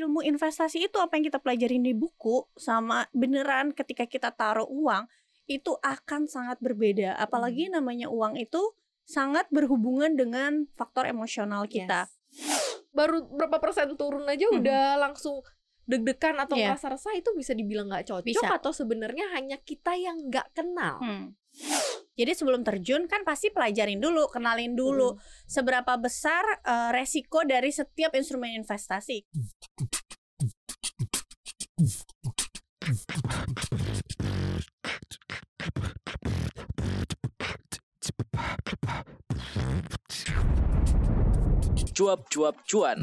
[0.00, 5.04] ilmu investasi itu apa yang kita pelajarin di buku sama beneran ketika kita taruh uang
[5.44, 7.18] itu akan sangat berbeda.
[7.18, 7.82] Apalagi Hmm.
[7.82, 8.60] namanya uang itu
[9.02, 12.06] sangat berhubungan dengan faktor emosional kita.
[12.30, 12.86] Yes.
[12.94, 14.56] Baru berapa persen turun aja Mhm.
[14.62, 15.42] udah langsung
[15.90, 16.70] deg-degan atau Iya.
[16.70, 18.46] merasa resah itu bisa dibilang nggak cocok Bisa.
[18.54, 21.02] atau sebenarnya hanya kita yang nggak kenal.
[21.02, 21.34] Hmm.
[22.18, 25.20] Jadi sebelum terjun kan pasti pelajarin dulu, kenalin dulu Mhm.
[25.46, 29.24] seberapa besar eh, resiko dari setiap instrumen investasi.
[41.94, 42.98] Cuap-cuap cuan.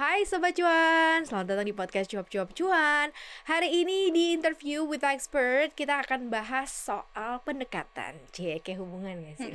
[0.00, 3.12] Hai Sobat Cuan, selamat datang di podcast Cuap-Cuap Cuan
[3.44, 9.36] Hari ini di interview with expert kita akan bahas soal pendekatan Cie, kayak hubungan gak
[9.36, 9.52] sih?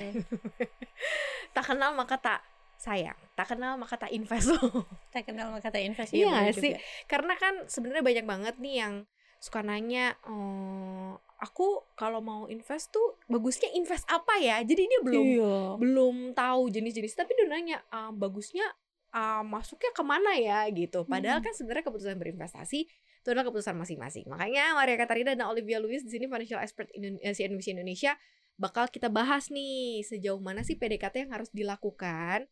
[1.57, 2.39] Tak kenal maka tak
[2.77, 4.53] sayang, tak kenal maka tak invest
[5.09, 6.21] Kita kenal sama kata investasi.
[6.21, 6.77] Iya ya, sih?
[7.09, 8.93] Karena kan sebenarnya banyak banget nih yang
[9.41, 14.61] suka nanya "Eh, Aku kalau mau invest tuh bagusnya invest apa ya?
[14.61, 15.55] Jadi dia belum Iya.
[15.81, 18.63] belum tahu jenis-jenis tapi dia nanya "Ah, bagusnya
[19.15, 21.07] ah, masuknya ke mana ya gitu.
[21.07, 24.27] Padahal kan sebenarnya keputusan berinvestasi itu adalah keputusan masing-masing.
[24.27, 28.19] Makanya Maria Katarina dan Olivia Lewis di sini financial expert Indo- eh, CNBC Indonesia
[28.59, 32.45] bakal kita bahas nih sejauh mana sih PDKT yang harus dilakukan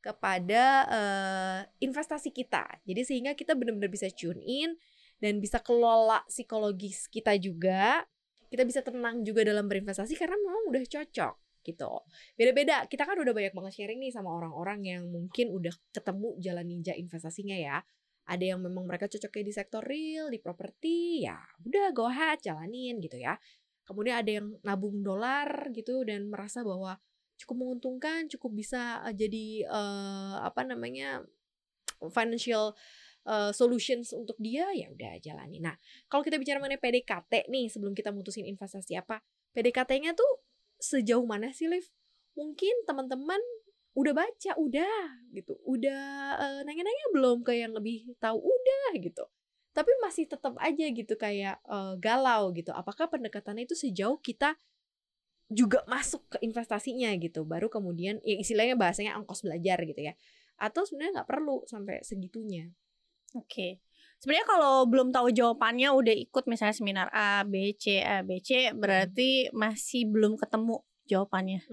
[0.00, 2.80] kepada eh, investasi kita.
[2.88, 4.80] Jadi sehingga kita benar-benar bisa tune in
[5.20, 8.08] dan bisa kelola psikologis kita juga.
[8.48, 12.08] Kita bisa tenang juga dalam berinvestasi karena memang udah cocok gitu.
[12.32, 16.64] Beda-beda kita kan udah banyak banget sharing nih sama orang-orang yang mungkin udah ketemu jalan
[16.64, 17.84] ninja investasinya ya.
[18.28, 22.96] Ada yang memang mereka cocoknya di sektor real di properti ya udah go ahead jalanin
[23.04, 23.36] gitu ya.
[23.84, 26.96] Kemudian ada yang nabung dolar gitu dan merasa bahwa
[27.38, 31.22] cukup menguntungkan cukup bisa eh, jadi eh, apa namanya
[32.10, 32.74] financial
[33.24, 35.78] eh, solutions untuk dia ya udah jalani nah
[36.10, 39.22] kalau kita bicara mengenai PDKT nih sebelum kita mutusin investasi apa
[39.54, 40.47] PDKT-nya tuh
[40.78, 41.86] sejauh mana sih Liv?
[42.38, 43.38] Mungkin teman-teman
[43.98, 45.58] udah baca, udah gitu.
[45.66, 49.26] Udah eh, nanya-nanya belum ke yang lebih tahu udah gitu.
[49.74, 52.70] Tapi masih tetap aja gitu kayak eh, galau gitu.
[52.70, 54.54] Apakah pendekatannya itu sejauh kita
[55.48, 57.42] juga masuk ke investasinya gitu.
[57.42, 60.14] Baru kemudian ya istilahnya bahasanya ongkos belajar gitu ya.
[60.60, 62.70] Atau sebenarnya nggak perlu sampai segitunya.
[63.34, 63.82] Oke.
[64.18, 68.74] Sebenarnya kalau belum tahu jawabannya udah ikut misalnya seminar A, B, C, A, B, C
[68.74, 71.64] berarti masih belum ketemu jawabannya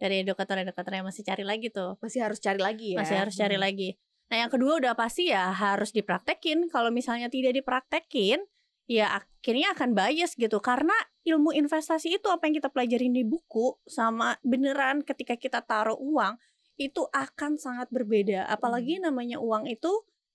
[0.00, 2.00] dari edukator-edukator yang masih cari lagi tuh.
[2.02, 3.04] Masih harus cari lagi ya.
[3.04, 3.62] Masih harus cari Mhm.
[3.62, 3.88] lagi.
[4.30, 6.70] Nah, yang kedua udah pasti ya harus dipraktekin.
[6.70, 8.42] Kalau misalnya tidak dipraktekin,
[8.90, 10.58] ya akhirnya akan bias gitu.
[10.58, 15.98] Karena ilmu investasi itu apa yang kita pelajarin di buku sama beneran ketika kita taruh
[15.98, 16.38] uang
[16.80, 18.48] itu akan sangat berbeda.
[18.48, 19.90] Apalagi namanya uang itu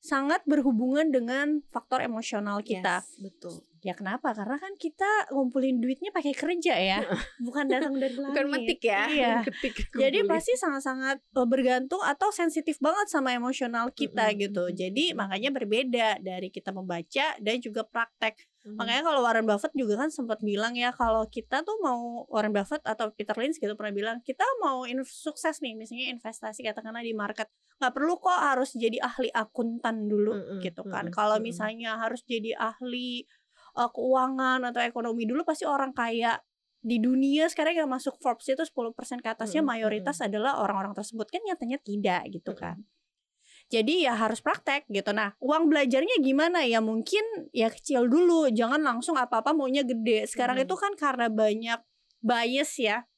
[0.06, 3.02] sangat berhubungan dengan faktor emosional kita.
[3.02, 3.66] Yes, betul.
[3.86, 4.34] Ya kenapa?
[4.34, 7.06] Karena kan kita ngumpulin duitnya pakai kerja ya,
[7.38, 8.34] bukan datang dari langit.
[8.34, 9.06] Bukan metik ya.
[9.06, 9.34] Iya.
[9.46, 14.64] Ketik, Jadi pasti sangat-sangat eh, bergantung atau sensitif banget sama emosional kita Mm-mm, gitu.
[14.66, 18.42] mm-mm, Jadi makanya berbeda dari kita membaca dan juga praktek.
[18.66, 18.74] Mhm.
[18.82, 22.82] Makanya kalau Warren Buffett juga kan sempat bilang ya kalau kita tuh mau Warren Buffett
[22.82, 27.46] atau Peter Lynch gitu pernah bilang kita mau sukses nih misalnya investasi katakanlah di market
[27.78, 31.06] nggak perlu kok harus jadi ahli akuntan dulu Mm-mm, gitu kan.
[31.06, 33.30] mm-mm, Kalau misalnya harus jadi ahli
[33.76, 36.40] eh, keuangan atau ekonomi dulu pasti orang kaya
[36.86, 41.26] di dunia sekarang yang masuk Forbes itu 10% ke atasnya Mm-mm, mayoritas adalah orang-orang tersebut
[41.34, 42.62] kan nyatanya tidak gitu Mm-mm.
[42.62, 42.78] kan.
[43.74, 45.10] Jadi ya harus praktek gitu.
[45.10, 46.86] Nah, uang belajarnya gimana ya?
[46.86, 50.30] Mungkin ya kecil dulu, jangan langsung apa-apa maunya gede.
[50.30, 50.70] Sekarang Mm.
[50.70, 51.82] itu kan karena banyak
[52.22, 53.10] bias ya.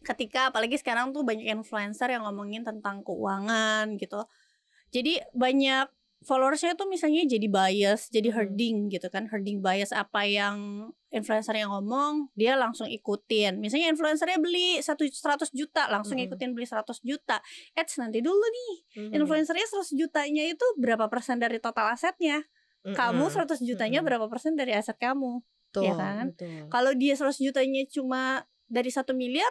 [0.00, 4.24] Ketika apalagi sekarang tuh banyak influencer yang ngomongin tentang keuangan gitu.
[4.88, 5.92] Jadi banyak
[6.24, 8.36] followersnya tuh misalnya jadi bias, jadi Mm.
[8.36, 13.60] herding gitu kan, herding bias apa yang influencer yang ngomong, dia langsung ikutin.
[13.60, 16.32] Misalnya influencernya beli satu 100 juta, langsung Mm-mm.
[16.32, 17.38] ikutin beli 100 juta.
[17.78, 18.72] Eits nanti dulu nih,
[19.06, 19.22] Mhm.
[19.22, 22.42] influencernya 100 jutanya itu berapa persen dari total asetnya?
[22.82, 23.32] Kamu Mhm.
[23.32, 24.08] 100 jutanya Mm-mm.
[24.10, 25.40] berapa persen dari aset kamu?
[25.70, 26.26] Betul, ya kan?
[26.68, 29.48] Kalau dia 100 jutanya cuma dari satu miliar,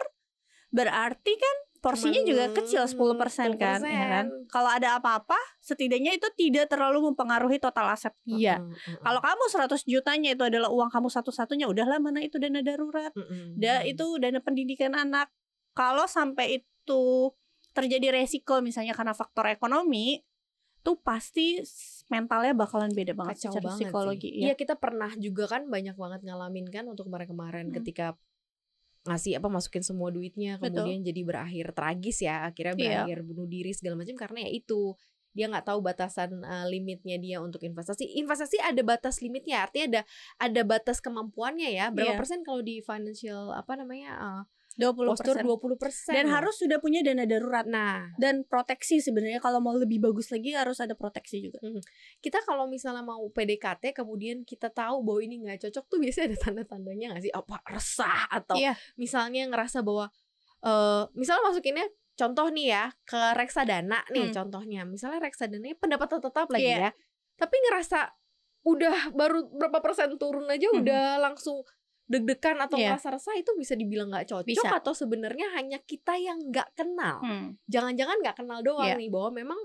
[0.68, 4.26] berarti kan porsinya Cuman juga kecil 10% kan, ya kan?
[4.32, 4.48] 10%.
[4.48, 8.56] Kalau ada apa-apa, setidaknya itu tidak terlalu mempengaruhi total aset dia.
[8.56, 9.02] Mhm, mhm.
[9.04, 13.60] Kalau kamu 100 jutanya itu adalah uang kamu satu-satunya, udahlah mana itu dana darurat, Mhm,
[13.60, 13.92] da mhm.
[13.92, 15.28] itu dana pendidikan anak.
[15.76, 17.02] Kalau sampai itu
[17.76, 20.24] terjadi resiko misalnya karena faktor ekonomi,
[20.80, 21.58] tuh pasti
[22.12, 24.28] mentalnya bakalan beda banget kacau secara banget psikologi.
[24.28, 24.40] sih.
[24.40, 24.44] ya.
[24.48, 27.76] Iya kita pernah juga kan banyak banget ngalamin kan untuk kemarin-kemarin Hmm.
[27.80, 28.14] ketika
[29.04, 30.80] ngasih apa masukin semua duitnya Betul.
[30.84, 32.88] kemudian jadi berakhir tragis ya akhirnya Iya.
[33.04, 34.96] berakhir bunuh diri segala macam karena ya itu
[35.34, 38.06] dia nggak tahu batasan uh, limitnya dia untuk investasi.
[38.22, 40.00] Investasi ada batas limitnya, artinya ada
[40.38, 41.90] ada batas kemampuannya ya.
[41.90, 42.18] Berapa Iya.
[42.22, 44.42] persen kalau di financial apa namanya uh,
[44.74, 45.06] 20%.
[45.06, 46.12] postur 20 persen.
[46.12, 50.50] Dan harus sudah punya dana darurat nah dan proteksi sebenarnya kalau mau lebih bagus lagi
[50.50, 51.62] harus ada proteksi juga.
[52.18, 56.38] kita kalau misalnya mau PDKT kemudian kita tahu bahwa ini nggak cocok tuh biasanya ada
[56.40, 57.32] tanda-tandanya nggak sih?
[57.32, 58.74] Apa resah atau Iya.
[58.94, 60.10] misalnya ngerasa bahwa
[60.60, 64.34] eh misalnya masukinnya contoh nih ya ke reksadana nih Hmm.
[64.34, 66.78] contohnya misalnya reksadana pendapatan tetap lagi Iya.
[66.78, 66.90] ya
[67.34, 68.10] tapi ngerasa
[68.64, 70.78] udah baru berapa persen turun aja Mhm.
[70.80, 71.60] udah langsung
[72.04, 72.94] deg-degan atau Iya.
[72.94, 74.68] ngerasa resah itu bisa dibilang nggak cocok Bisa.
[74.76, 79.00] atau sebenarnya hanya kita yang nggak kenal Hmm, jangan-jangan nggak kenal doang Iya.
[79.00, 79.60] nih bahwa memang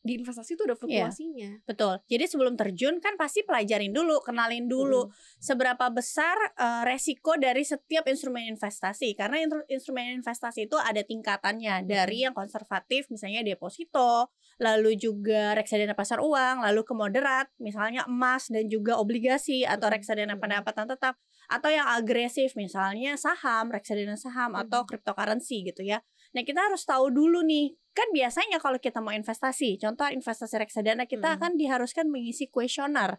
[0.00, 2.00] di investasi itu ada fluktuasinya betul.
[2.08, 8.08] Jadi sebelum terjun kan pasti pelajarin dulu, kenalin dulu seberapa besar eh, resiko dari setiap
[8.08, 9.12] instrumen investasi.
[9.12, 16.24] Karena instrumen investasi itu ada tingkatannya dari yang konservatif misalnya deposito, lalu juga reksadana pasar
[16.24, 21.20] uang, lalu ke moderat misalnya emas dan juga obligasi atau reksadana pendapatan tetap
[21.50, 24.88] atau yang agresif misalnya saham, reksadana saham atau Mhm.
[24.88, 25.98] cryptocurrency gitu ya.
[26.30, 27.74] Nah, kita harus tahu dulu nih.
[27.90, 31.36] Kan biasanya kalau kita mau investasi, contoh investasi reksadana kita Mhm.
[31.42, 33.18] akan diharuskan mengisi kuesioner.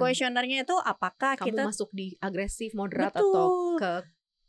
[0.00, 3.28] Kuesionernya itu apakah kamu kita masuk di agresif moderat Betul.
[3.28, 3.46] atau
[3.76, 3.92] ke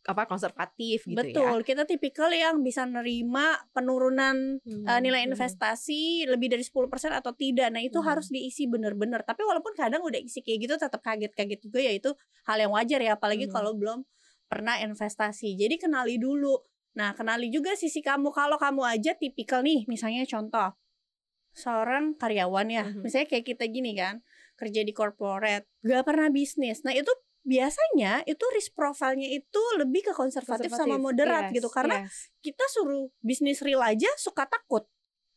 [0.08, 5.36] apa konservatif gitu ya Betul, kita tipikal yang bisa nerima penurunan Hmm, eh, nilai hmm.
[5.36, 7.68] investasi lebih dari 10% atau tidak.
[7.76, 8.08] Nah, itu Hmm.
[8.08, 9.28] harus diisi benar-benar.
[9.28, 12.16] Tapi walaupun kadang udah isi kayak gitu tetap kaget-kaget juga ya itu
[12.48, 13.54] hal yang wajar ya, apalagi Hmm.
[13.60, 14.08] kalau belum
[14.48, 15.60] pernah investasi.
[15.60, 16.56] Jadi kenali dulu.
[16.96, 20.72] Nah, kenali juga sisi kamu kalau kamu aja tipikal nih, misalnya contoh
[21.52, 23.02] seorang karyawan ya, Mhm.
[23.04, 24.22] misalnya kayak kita gini kan,
[24.56, 26.82] kerja di corporate, gak pernah bisnis.
[26.86, 27.10] Nah, itu
[27.48, 32.28] biasanya itu risk profile-nya itu lebih ke konservatif, sama Konservatif, moderat yes, gitu karena yes.
[32.44, 34.84] kita suruh bisnis real aja suka takut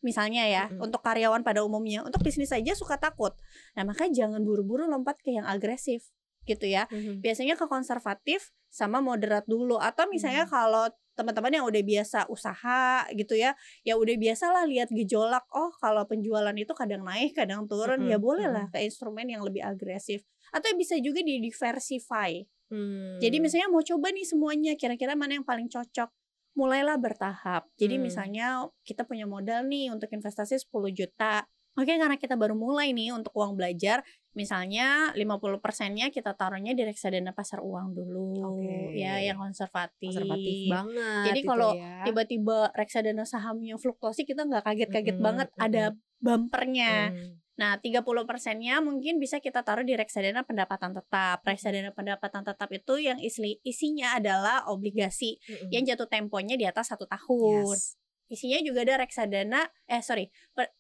[0.03, 0.91] misalnya ya Mm-mm.
[0.91, 3.31] untuk karyawan pada umumnya untuk bisnis aja suka takut
[3.79, 6.11] nah makanya jangan buru-buru lompat ke yang agresif
[6.49, 7.23] gitu ya Mhm.
[7.23, 13.35] biasanya ke konservatif sama moderat dulu atau misalnya kalau teman-teman yang udah biasa usaha gitu
[13.37, 13.53] ya
[13.83, 18.17] ya udah biasa lah lihat gejolak oh kalau penjualan itu kadang naik kadang turun ya
[18.17, 23.19] Mm-mm, boleh lah ke instrumen yang lebih agresif atau bisa juga di diversify Hmm.
[23.19, 26.07] jadi misalnya mau coba nih semuanya kira-kira mana yang paling cocok.
[26.55, 27.67] Mulailah bertahap.
[27.75, 28.07] Jadi Hmm.
[28.07, 28.47] misalnya
[28.87, 31.51] kita punya modal nih untuk investasi 10 juta.
[31.81, 34.05] Oke karena kita baru mulai nih untuk uang belajar,
[34.37, 39.01] misalnya 50%-nya kita taruhnya di reksadana pasar uang dulu Oke.
[39.01, 40.13] ya yang konservatif.
[40.13, 42.05] konservatif banget Jadi kalau ya.
[42.05, 45.85] Tiba-tiba reksadana sahamnya fluktuasi kita nggak kaget-kaget Mm-mm, banget ada
[46.21, 47.17] bumpernya.
[47.17, 47.41] Hmm.
[47.61, 51.45] Nah, 30 persennya mungkin bisa kita taruh di reksadana pendapatan tetap.
[51.45, 55.69] Reksadana pendapatan tetap itu yang isi, isinya adalah obligasi Mm-mm.
[55.69, 57.77] yang jatuh temponya di atas satu tahun.
[57.77, 58.01] Yes.
[58.33, 60.73] Isinya juga ada reksadana, eh sorry, per-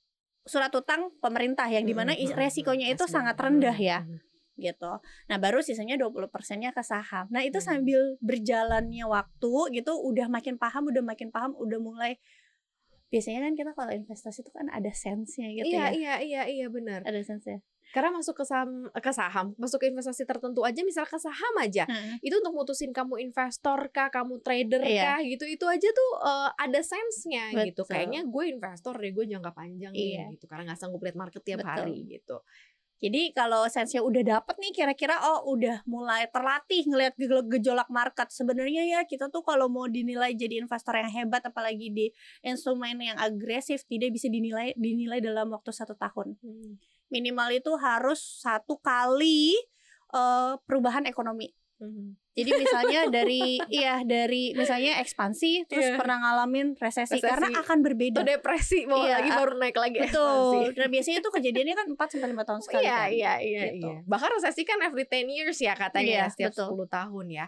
[0.50, 3.14] surat utang pemerintah yang di mana is- Mm-mm, resikonya itu SBN.
[3.14, 3.98] sangat rendah ya,
[4.56, 4.92] gitu.
[5.30, 7.30] Nah, baru sisanya 20 persennya ke saham.
[7.30, 12.18] Nah, itu sambil berjalannya waktu gitu, udah makin paham, udah makin paham, udah mulai
[13.08, 15.90] biasanya kan kita kalau investasi itu kan ada sense-nya gitu iya ya.
[15.90, 17.58] iya iya iya benar Ada sense-nya.
[17.90, 21.84] Karena masuk ke saham ke saham masuk ke investasi tertentu aja misal ke saham aja
[21.84, 22.22] Heeh.
[22.22, 25.02] itu untuk mutusin kamu investor kah kamu trader Iya.
[25.04, 29.50] kah gitu itu aja tuh eh, ada sense-nya gitu kayaknya gue investor deh gue jangka
[29.50, 30.30] panjang Iya.
[30.30, 31.70] nih gitu karena nggak sanggup lihat market tiap Betul.
[31.70, 32.36] hari gitu
[33.00, 37.16] Jadi kalau sense-nya udah dapet nih kira-kira oh udah mulai terlatih ngelihat
[37.48, 38.28] gejolak, market.
[38.28, 42.12] Sebenarnya ya kita tuh kalau mau dinilai jadi investor yang hebat apalagi di
[42.44, 46.36] instrumen yang agresif tidak bisa dinilai dinilai dalam waktu satu tahun.
[47.08, 49.56] Minimal itu harus satu kali
[50.12, 51.59] eh, perubahan ekonomi.
[52.30, 55.96] Jadi misalnya dari iya dari misalnya ekspansi terus Iya.
[55.96, 57.24] pernah ngalamin resesi, Resesi.
[57.24, 58.16] karena akan berbeda.
[58.16, 60.06] itu depresi mau Iya, lagi baru naik lagi Betul.
[60.06, 60.60] ekspansi.
[60.74, 63.08] Dan biasanya itu kejadiannya kan 4 sampai 5 tahun sekali Iya, kan.
[63.10, 63.88] iya, iya, Gitu.
[63.88, 63.98] iya.
[64.04, 66.68] Bahkan resesi kan every 10 years ya katanya ya, setiap betul.
[66.84, 67.46] 10 tahun ya.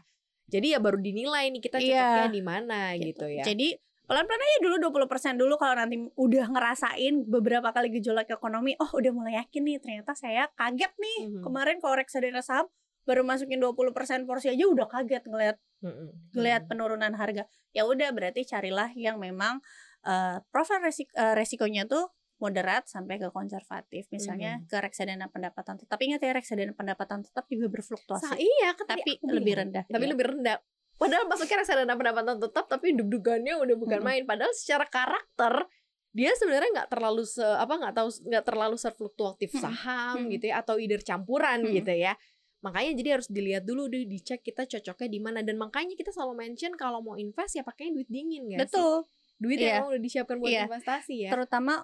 [0.49, 1.89] Jadi ya baru dinilai nih kita Iya.
[1.89, 3.41] cocoknya di mana gitu, ya.
[3.43, 3.69] Jadi
[4.03, 9.09] pelan-pelan aja dulu 20% dulu kalau nanti udah ngerasain beberapa kali gejolak ekonomi, oh udah
[9.11, 11.19] mulai yakin nih ternyata saya kaget nih.
[11.31, 11.41] Mhm.
[11.41, 12.67] Kemarin kalau reksadana saham
[13.03, 16.69] baru masukin 20% porsi aja udah kaget ngelihat Mm.
[16.69, 17.43] penurunan harga.
[17.71, 19.59] Ya udah berarti carilah yang memang
[20.03, 24.11] eh, profil resik- eh, resikonya tuh moderat sampai ke konservatif.
[24.11, 24.67] Misalnya Mhm.
[24.67, 25.95] ke reksadana pendapatan tetap.
[25.95, 28.35] Ingat ya reksadana pendapatan tetap juga Sa- berfluktuasi.
[28.35, 29.85] iya, kan tadi tapi lebih rendah.
[29.87, 30.11] Tapi iya.
[30.11, 30.57] lebih rendah.
[30.93, 34.11] Padahal masuknya reksadana pendapatan tetap tapi deg-degannya udah bukan Mm-mm.
[34.11, 34.23] main.
[34.27, 35.71] Padahal secara karakter
[36.11, 39.63] dia sebenarnya nggak terlalu se apa nggak tahu nggak terlalu fluktuatif Mm-mm.
[39.65, 42.19] saham gitu ya atau either campuran gitu ya.
[42.63, 46.47] Makanya jadi harus dilihat dulu deh dicek kita cocoknya di mana dan makanya kita selalu
[46.47, 49.03] mention kalau mau invest ya pakainya duit dingin ya Betul.
[49.43, 49.83] duit Iya.
[49.83, 50.65] yang udah disiapkan buat Iya.
[50.71, 51.83] investasi ya terutama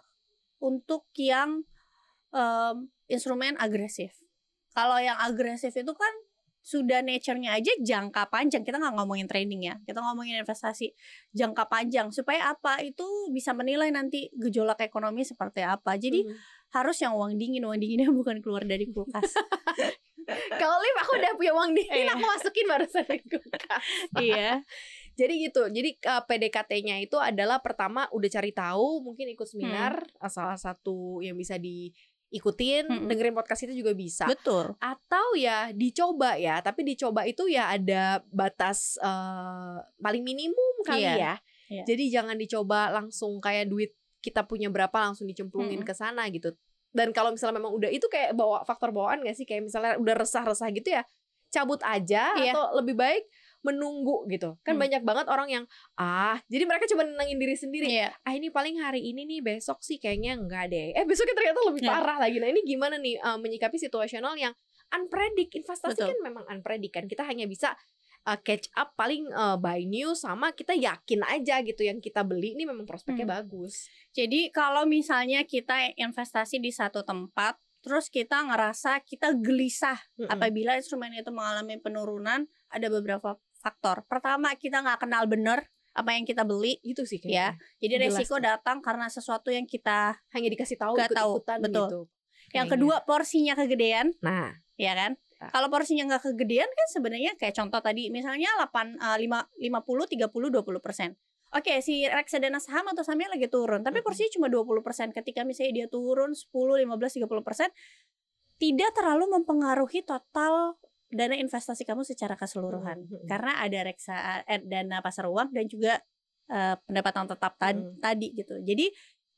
[0.58, 1.66] untuk yang
[2.28, 2.76] em,
[3.08, 4.12] instrumen agresif.
[4.70, 6.12] Kalau yang agresif itu kan
[6.60, 8.60] sudah nature-nya aja jangka panjang.
[8.60, 10.92] Kita nggak ngomongin trading ya, kita ngomongin investasi
[11.32, 12.12] jangka panjang.
[12.12, 15.96] Supaya apa itu bisa menilai nanti gejolak ekonomi seperti apa.
[15.96, 16.36] Jadi Mhm.
[16.76, 19.32] harus yang uang dingin, uang dinginnya bukan keluar dari kulkas.
[20.58, 22.12] Kalau liv aku udah punya uang dingin Iya.
[22.12, 23.84] aku masukin barusan di kulkas.
[24.18, 24.50] iya,
[25.18, 25.66] Jadi gitu.
[25.66, 31.18] Jadi uh, PDKT-nya itu adalah pertama udah cari tahu, mungkin ikut seminar, uh, salah satu
[31.18, 33.08] yang bisa diikutin, Mm-mm.
[33.10, 34.30] dengerin podcast itu juga bisa.
[34.30, 34.78] betul.
[34.78, 41.14] Atau ya dicoba ya, tapi dicoba itu ya ada batas uh, paling minimum kali Iya.
[41.16, 41.34] ya.
[41.68, 41.82] Iya.
[41.84, 45.88] Jadi jangan dicoba langsung kayak duit kita punya berapa langsung dicemplungin Mm-mm.
[45.88, 46.54] ke sana gitu.
[46.98, 50.14] Dan kalau misalnya memang udah itu kayak bawa faktor bawaan gak sih kayak misalnya udah
[50.18, 51.06] resah-resah gitu ya,
[51.48, 52.52] cabut aja Iya.
[52.52, 53.22] atau lebih baik
[53.58, 54.54] menunggu gitu.
[54.62, 54.82] Kan Hmm.
[54.86, 55.64] banyak banget orang yang
[55.94, 57.86] ah, jadi mereka cuma nenangin diri sendiri.
[57.90, 58.14] Iya.
[58.22, 60.94] Ah ini paling hari ini nih, besok sih kayaknya enggak deh.
[60.94, 61.90] Eh besoknya ternyata lebih Iya.
[61.90, 62.38] parah lagi.
[62.38, 64.54] Nah, ini gimana nih uh, menyikapi situasional yang
[64.88, 65.52] unpredict.
[65.54, 66.08] Investasi Betul.
[66.14, 67.04] kan memang unpredict kan.
[67.06, 67.74] Kita hanya bisa
[68.28, 72.52] uh, catch up paling uh, buy new sama kita yakin aja gitu yang kita beli
[72.52, 73.34] ini memang prospeknya Hmm.
[73.40, 73.88] bagus.
[74.12, 80.28] Jadi kalau misalnya kita investasi di satu tempat, terus kita ngerasa kita gelisah Mm-mm.
[80.28, 84.04] apabila instrumen itu mengalami penurunan, ada beberapa faktor.
[84.04, 86.78] Pertama, kita nggak kenal bener apa yang kita beli.
[86.80, 87.80] itu sih Ya, kayaknya.
[87.80, 88.44] Jadi Jelas resiko tuh.
[88.44, 90.14] datang karena sesuatu yang kita.
[90.30, 91.88] Hanya dikasih tahu Nggak tahu, betul.
[91.88, 92.00] gitu.
[92.48, 92.70] Yang Kayaknya.
[92.70, 95.18] kedua porsinya kegedean, Nah, ya kan?
[95.38, 100.50] Kalau porsinya nggak kegedean kan sebenarnya kayak contoh tadi, misalnya 8, eh, 5, 50, 30,
[100.50, 101.14] 20 persen.
[101.48, 105.14] Oke, si reksadana saham atau sahamnya lagi turun, tapi porsinya cuma 20 persen.
[105.14, 107.70] Ketika misalnya dia turun 10, 15, 30 persen,
[108.58, 110.76] tidak terlalu mempengaruhi total
[111.08, 113.06] dana investasi kamu secara keseluruhan.
[113.06, 113.24] Mm-mm.
[113.24, 116.02] Karena ada reksa eh, dana pasar uang dan juga
[116.48, 118.00] eh, pendapatan tetap tad- Mm.
[118.00, 118.56] tadi gitu.
[118.60, 118.88] Jadi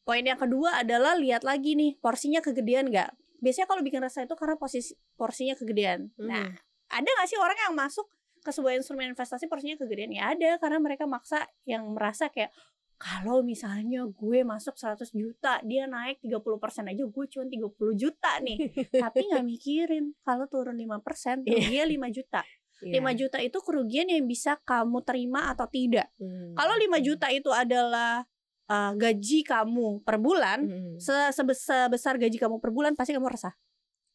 [0.03, 3.11] poin yang kedua adalah lihat lagi nih porsinya kegedean nggak.
[3.41, 6.13] Biasanya kalau bikin rasa itu karena posisi porsinya kegedean.
[6.21, 6.57] Nah, Mhm.
[6.93, 8.07] ada nggak sih orang yang masuk
[8.41, 10.13] ke sebuah instrumen investasi porsinya kegedean?
[10.13, 12.53] Ya ada karena mereka maksa yang merasa kayak
[13.01, 18.61] kalau misalnya gue masuk 100 juta, dia naik 30% aja gue cuma 30 juta nih.
[19.09, 22.45] Tapi nggak mikirin kalau turun 5% dia 5 juta.
[22.81, 23.01] Iya.
[23.01, 26.13] 5 juta itu kerugian yang bisa kamu terima atau tidak.
[26.17, 26.53] Hmm.
[26.57, 28.25] Kalau 5 juta itu adalah
[28.71, 30.95] uh, gaji kamu per bulan, Hmm.
[30.97, 33.53] se- sebesar, gaji kamu per bulan pasti kamu resah.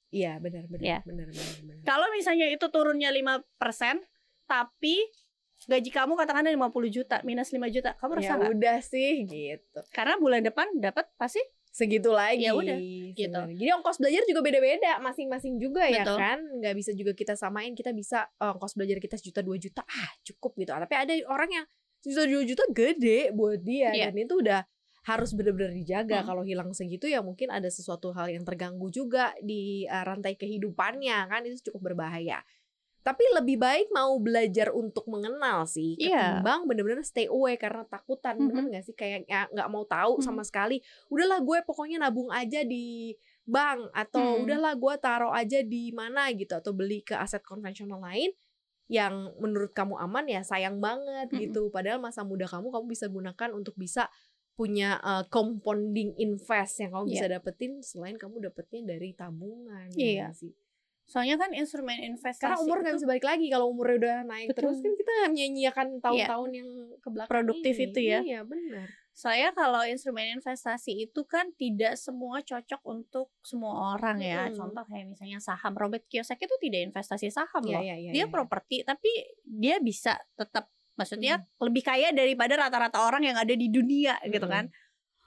[0.09, 0.99] Iya, benar benar Iya.
[1.03, 1.75] benar benar benar.
[1.83, 3.99] Kalau misalnya itu turunnya 5%,
[4.47, 4.95] tapi
[5.65, 8.51] gaji kamu katakanlah 50 juta, minus 5 juta, kamu Ya resah nggak?
[8.55, 9.79] udah sih gitu.
[9.91, 12.47] Karena bulan depan dapat pasti segitu lagi.
[12.47, 12.79] Ya udah,
[13.11, 13.27] gitu.
[13.35, 13.57] sebenarnya.
[13.57, 16.17] Jadi ongkos belajar juga beda-beda, masing-masing juga ya Betul.
[16.17, 16.39] kan.
[16.59, 17.75] Nggak bisa juga kita samain.
[17.75, 20.71] Kita bisa eh, ongkos belajar kita sejuta dua juta, ah cukup gitu.
[20.71, 21.65] Tapi ada orang yang
[22.05, 24.13] sejuta dua juta gede buat dia Iya.
[24.13, 24.61] dan itu udah
[25.05, 26.21] harus benar-benar dijaga.
[26.21, 26.27] Hmm.
[26.27, 31.17] Kalau hilang segitu ya mungkin ada sesuatu hal yang terganggu juga di eh, rantai kehidupannya
[31.25, 32.41] kan itu cukup berbahaya.
[33.01, 36.41] Tapi lebih baik mau belajar untuk mengenal sih Iya.
[36.41, 38.45] ketimbang bener-bener stay away karena takutan Mhm.
[38.49, 40.25] bener nggak sih kayak ya, nggak mau tahu Mhm.
[40.25, 43.13] sama sekali udahlah gue pokoknya nabung aja di
[43.45, 44.49] bank atau Hmm.
[44.49, 48.33] udahlah gue taruh aja di mana gitu atau beli ke aset konvensional lain
[48.87, 53.49] yang menurut kamu aman ya sayang banget gitu padahal masa muda kamu kamu bisa gunakan
[53.51, 54.09] untuk bisa
[54.53, 57.11] punya uh, compounding invest yang kamu Iya.
[57.11, 60.25] bisa dapetin selain kamu dapetnya dari tabungan ya Iya.
[60.25, 60.53] nggak sih
[61.05, 64.73] soalnya kan instrumen investasi karena umur nggak bisa balik lagi kalau umurnya udah naik Betul.
[64.73, 67.85] terus kan kita menyanyiakan tahun-tahun yang ke belakang Produktif ini.
[67.85, 68.19] itu ya.
[68.21, 74.51] iya benar saya kalau instrumen investasi itu kan tidak semua cocok untuk semua orang ya.
[74.51, 74.59] Mm-mm.
[74.59, 75.71] Contoh kayak misalnya saham.
[75.71, 77.81] Robert Kiyosaki itu tidak investasi saham Iya, loh.
[77.81, 78.29] iya, iya, dia iya.
[78.29, 79.07] properti tapi
[79.47, 81.63] dia bisa tetap maksudnya Mm.
[81.63, 84.51] lebih kaya daripada rata-rata orang yang ada di dunia gitu Mm-mm.
[84.51, 84.65] kan.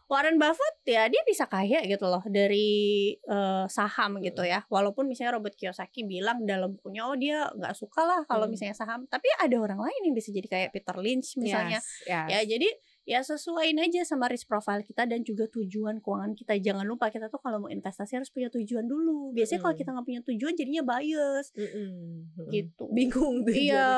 [0.08, 2.68] Warren Buffett ya dia bisa kaya gitu loh dari
[3.16, 4.68] eh, saham gitu ya.
[4.68, 8.52] Walaupun misalnya Robert Kiyosaki bilang dalam bukunya oh dia nggak suka lah kalau Mm.
[8.52, 11.80] misalnya saham, tapi ada orang lain yang bisa jadi kayak Peter Lynch misalnya.
[11.80, 12.28] Yes, yes.
[12.28, 12.68] Ya jadi
[13.08, 16.60] ya sesuaiin aja sama risk profile kita dan juga tujuan keuangan kita.
[16.60, 19.32] Jangan lupa kita tuh kalau mau investasi harus punya tujuan dulu.
[19.32, 19.80] Biasanya kalau Mm.
[19.80, 21.88] kita nggak punya tujuan jadinya bias Mm-mm,
[22.36, 22.48] mm-mm.
[22.50, 22.84] gitu.
[22.96, 23.90] bingung tujuannya Iya.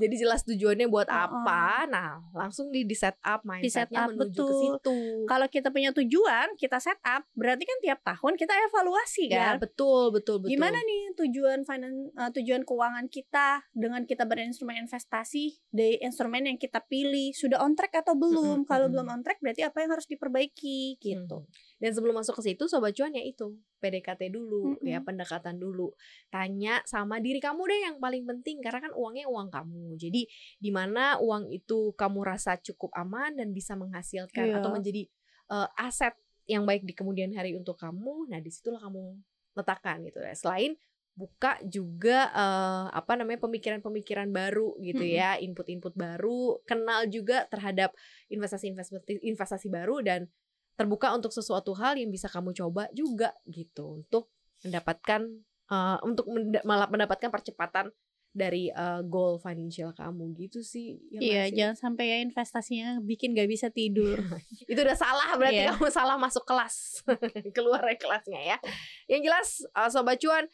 [0.00, 1.26] jadi jelas tujuannya buat Uh-uh.
[1.28, 4.60] apa nah langsung di di set up mindsetnya up, menuju ke betul.
[4.78, 9.52] situ Kalau kita punya tujuan, kita set up, berarti kan tiap tahun kita evaluasi ya
[9.52, 9.60] kan.
[9.60, 15.58] betul betul betul Gimana nih tujuan finan, eh, tujuan keuangan kita dengan kita berinstrumen investasi
[15.68, 18.53] dari instrumen yang kita pilih sudah on track atau belum?
[18.62, 18.94] Mm-mm, Kalau mm-mm.
[18.94, 21.42] belum on track berarti apa yang harus diperbaiki gitu.
[21.42, 21.80] Hmm.
[21.82, 24.86] Dan sebelum masuk ke situ sobat cuan ya itu PDKT dulu Mm-mm.
[24.86, 25.90] ya pendekatan dulu.
[26.30, 29.98] Tanya sama diri kamu deh yang paling penting karena kan uangnya uang kamu.
[29.98, 30.22] Jadi
[30.60, 34.60] di mana uang itu kamu rasa cukup aman dan bisa menghasilkan Iya.
[34.62, 35.02] atau menjadi
[35.50, 39.16] eh, aset yang baik di kemudian hari untuk kamu nah di situlah kamu
[39.56, 40.76] letakkan gitu ya selain
[41.14, 47.94] buka juga eh, apa namanya pemikiran-pemikiran baru gitu ya input-input baru kenal juga terhadap
[48.28, 50.26] investasi-investasi investasi baru dan
[50.74, 54.26] terbuka untuk sesuatu hal yang bisa kamu coba juga gitu untuk
[54.66, 55.22] mendapatkan
[55.70, 56.26] eh, untuk
[56.66, 57.94] malah mendapatkan percepatan
[58.34, 61.54] dari eh, goal financial kamu gitu sih ya Iya, sih?
[61.54, 64.18] jangan sampai ya investasinya bikin gak bisa tidur.
[64.66, 65.70] itu udah salah berarti Iya.
[65.70, 67.06] kamu salah masuk kelas
[67.56, 68.58] keluar dari kelasnya ya
[69.06, 70.50] yang jelas uh, sobat cuan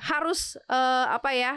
[0.00, 1.52] harus eh, apa ya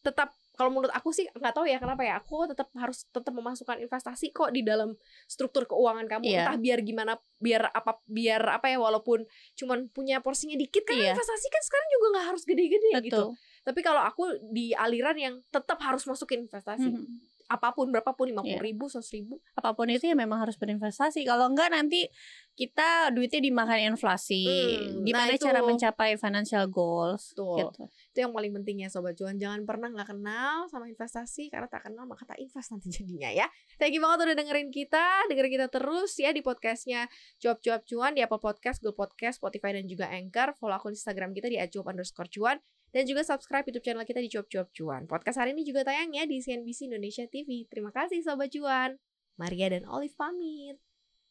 [0.00, 3.76] tetap kalau menurut aku sih nggak tahu ya kenapa ya aku tetap harus tetap memasukkan
[3.76, 6.48] investasi kok di dalam struktur keuangan kamu Iya.
[6.48, 11.12] entah biar gimana biar apa biar apa ya walaupun cuman punya porsinya dikit kan Iya.
[11.12, 15.76] investasi kan sekarang juga nggak harus gede-gede gitu tapi kalau aku di aliran yang tetap
[15.82, 17.04] harus masukin investasi Mhm.
[17.46, 18.56] apa pun berapapun lima Iya.
[18.56, 21.22] puluh ribu seratus ribu Apa pun itu ya memang harus berinvestasi.
[21.22, 22.10] Kalau enggak nanti
[22.56, 24.48] kita duitnya dimakan inflasi.
[24.48, 25.44] Hmm, Gimana nah itu.
[25.44, 27.36] cara mencapai financial goals?
[27.36, 27.68] Betul.
[27.68, 27.84] Gitu.
[28.16, 31.84] itu yang paling penting ya sobat cuan jangan pernah nggak kenal sama investasi karena tak
[31.84, 33.44] kenal maka tak invest nanti jadinya ya
[33.76, 38.16] thank you banget udah dengerin kita dengerin kita terus ya di podcastnya cuap cuap cuan
[38.16, 41.92] di Apple Podcast Google Podcast Spotify dan juga Anchor follow akun Instagram kita di @cuap
[41.92, 42.56] underscore cuan
[42.96, 46.08] dan juga subscribe YouTube channel kita di cuap cuap cuan podcast hari ini juga tayang
[46.16, 48.96] ya di CNBC Indonesia TV terima kasih sobat cuan
[49.36, 50.80] Maria dan Olive pamit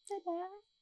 [0.06, 0.75] dadah